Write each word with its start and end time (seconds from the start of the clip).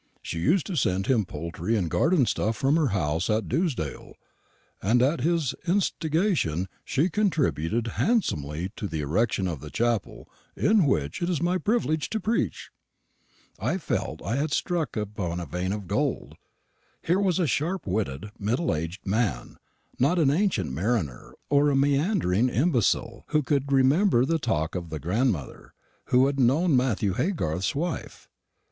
She 0.23 0.39
used 0.39 0.65
to 0.65 0.75
send 0.75 1.05
him 1.05 1.25
poultry 1.25 1.75
and 1.75 1.87
garden 1.87 2.25
stuff 2.25 2.57
from 2.57 2.75
her 2.75 2.87
house 2.87 3.29
at 3.29 3.47
Dewsdale, 3.47 4.15
and 4.81 4.99
at 4.99 5.21
his 5.21 5.53
instigation 5.67 6.67
she 6.83 7.07
contributed 7.07 7.85
handsomely 7.85 8.71
to 8.77 8.87
the 8.87 9.01
erection 9.01 9.47
of 9.47 9.59
the 9.59 9.69
chapel 9.69 10.27
in 10.55 10.87
which 10.87 11.21
it 11.21 11.29
is 11.29 11.39
my 11.39 11.59
privilege 11.59 12.09
to 12.09 12.19
preach." 12.19 12.71
I 13.59 13.77
felt 13.77 14.21
that 14.21 14.25
I 14.25 14.35
had 14.37 14.51
struck 14.51 14.97
upon 14.97 15.39
a 15.39 15.45
vein 15.45 15.71
of 15.71 15.85
gold. 15.87 16.33
Here 17.03 17.19
was 17.19 17.37
a 17.37 17.45
sharp 17.45 17.85
witted, 17.85 18.31
middle 18.39 18.73
aged 18.73 19.05
man 19.05 19.57
not 19.99 20.17
an 20.17 20.31
ancient 20.31 20.71
mariner, 20.71 21.35
or 21.47 21.69
a 21.69 21.75
meandering 21.75 22.49
imbecile 22.49 23.25
who 23.27 23.43
could 23.43 23.71
remember 23.71 24.25
the 24.25 24.39
talk 24.39 24.73
of 24.73 24.91
a 24.91 24.97
grandmother 24.97 25.75
who 26.05 26.25
had 26.25 26.39
known 26.39 26.75
Matthew 26.75 27.13
Haygarth's 27.13 27.75
wife. 27.75 28.27